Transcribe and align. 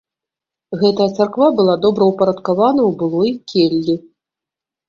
Гэтая 0.83 1.05
царква 1.19 1.49
была 1.59 1.75
добраўпарадкавана 1.85 2.81
ў 2.89 2.91
былой 2.99 3.31
келлі. 3.55 3.95